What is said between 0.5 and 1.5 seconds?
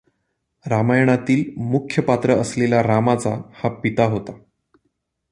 रामायणातील